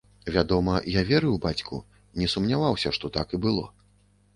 Вядома, 0.35 0.73
я 0.93 1.03
верыў 1.11 1.37
бацьку, 1.45 1.81
не 2.23 2.33
сумняваўся, 2.37 2.89
што 3.01 3.17
так 3.21 3.27
і 3.41 3.45
было. 3.49 3.73